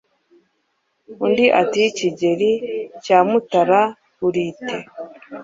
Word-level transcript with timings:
Undi 1.25 1.45
ati 1.61 1.83
"Kigeli 1.97 2.51
cya 3.03 3.19
Mutara 3.29 3.81
urite, 4.27 4.75